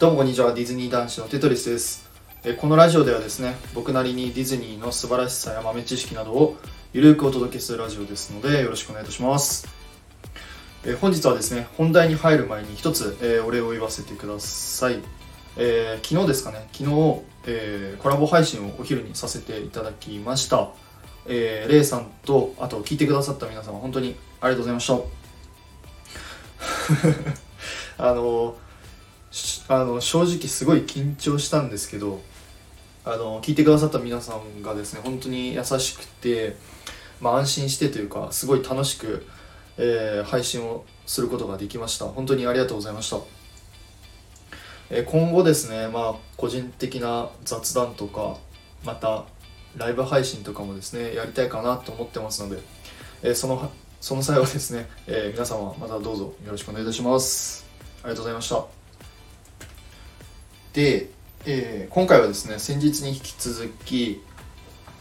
[0.00, 0.54] どうもこんにちは。
[0.54, 2.08] ディズニー男子のテトリスです。
[2.42, 6.56] えこのラジオではですね僕なりにディズニーの素晴らしさや豆知識などを
[6.94, 9.68] ゆるくお届けするラジオですのでよろしくお願いいたします。
[10.86, 15.00] え本日はですね本題に入る前に一つ、えーお礼を言わせてください、
[15.58, 20.70] えー昨日ですかね昨日、えーコラボ配信をお昼にさせていただきました。
[21.26, 24.94] えーレイさんとあと聞いてくださった皆様本当にありがとうございました。
[28.08, 28.69] あのし
[29.70, 32.20] あの正直すごい緊張したんですけど
[33.04, 36.56] あの聞いてくださった皆さんがですね本当に優しくて、
[37.20, 39.24] まあ、安心してというかすごい楽しく、
[39.78, 42.06] えー配信をすることができました。
[42.06, 43.18] 本当にありがとうございました、
[44.90, 48.38] えー今後ですねまあ個人的な雑談とか
[48.84, 49.24] また
[49.76, 52.60] ライブ配信とかもですねやりたいかなと思ってますので、
[53.22, 57.64] えーそのその際はですね、え皆様またどうぞよろしくお願いいたします。
[58.02, 58.79] ありがとうございました。
[60.72, 61.10] で、
[61.46, 64.22] えー今回はですね先日に引き続き、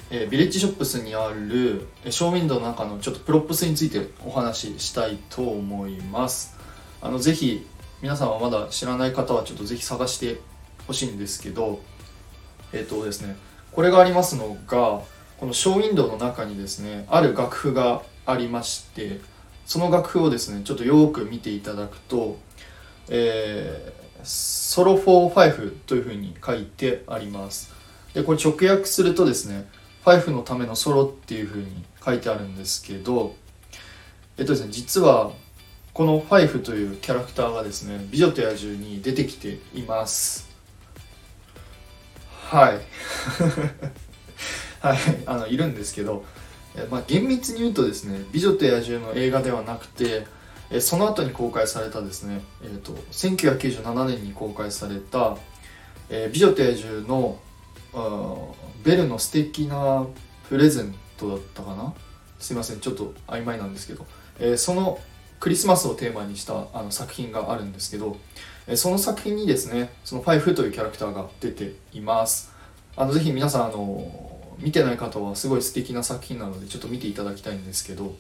[0.10, 6.58] えービレッジショップスにあるショーウィンドウの中のちょっと props についてお話ししたいと思います。
[7.02, 7.68] あのぜひ
[8.02, 10.40] 皆さんはまだ知らない方はちょっとぜひ探して
[10.88, 11.82] ほしいんですけど
[12.74, 13.36] えっ、とですね
[13.72, 15.02] これがありますのが
[15.38, 19.20] このショーウィンドウの中にですねある楽譜がありまして
[19.66, 22.38] その楽譜をですねちょっとよく見ていただくと、
[23.10, 27.74] えーソロ4 5というふうに書いてあります。
[28.14, 29.68] でこれ直訳するとですね
[30.06, 33.36] 5のためのソロっていうふうに書いてあるんですけど
[34.38, 35.32] えっとですね実は
[35.94, 40.50] この5というキャラクターがですね「美女と野獣」に出てきています。
[42.28, 42.80] はい。
[44.82, 44.98] はい。
[45.26, 46.24] あのいるんですけど
[46.90, 50.26] まあ、厳密に言うとですね「美女と野獣」の映画ではなくて
[50.72, 55.38] えその後に公開されたですね、えー、と1997年に公開された
[56.10, 57.40] 「えー美女と野獣の」
[58.84, 60.06] ベルの素敵な
[60.48, 61.94] プレゼントだったかな？
[62.40, 64.06] すいませんちょっと曖昧なんですけど、
[64.40, 65.00] えーその
[65.40, 68.18] クリスマスをテーマにしたあの作品があるんですけど、
[68.68, 72.52] えーその作品にですねそのファイフというキャラクターが出ています。
[72.96, 74.30] あのぜひ皆さんあの
[74.60, 78.16] 見てない方はすごい素敵な作品なのでちょっと見ていただきたいんですけど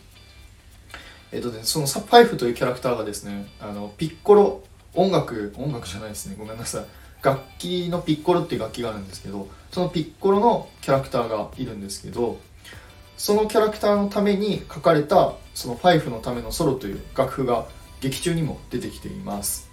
[1.31, 4.63] えっとね、そのサファイフというキャラクターがですねあのピッコロ
[4.95, 6.35] 音楽音楽じゃないですね。
[6.38, 6.85] ごめんなさい。
[7.22, 12.38] 楽器のピッコロっていう楽器があるんですけどそのピッコロのキャラクターがいるんですけど
[13.17, 17.67] そのキャラクターのために書かれたそのファイフのためのソロという楽譜が
[18.00, 19.69] 劇中にも出てきています。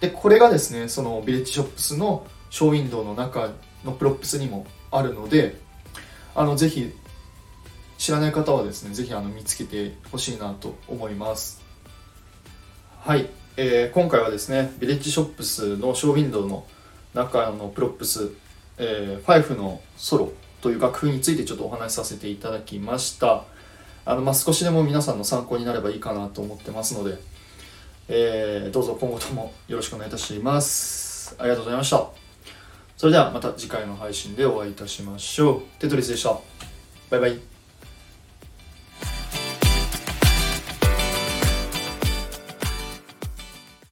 [0.00, 3.50] でこれがですねそのビレッジショップスのショーウィンドウの中
[3.84, 5.60] の props にもあるので
[6.34, 6.90] あのぜひ
[8.02, 11.62] 知らない方はですねぜひあの見つけてほしいなと思います。
[12.98, 16.66] はい、えー今回はですねビレッジショップスのショーウィンドウの
[17.14, 18.32] 中の props、
[18.76, 20.32] えー、5のソロ
[20.62, 23.44] という楽譜についてちょっとお話しさせていただきました。
[24.04, 27.20] あの、まあ、少しでも皆さんの参考になればいいかなと思ってますので、
[28.08, 31.36] えーどうぞ今後ともよろしくお願いいたします。
[31.38, 32.04] ありがとうございました。
[32.96, 35.60] それではまた次回の配信でお会いいたしましょう。
[35.78, 36.36] テトリスでした。
[37.10, 37.51] バイバイ。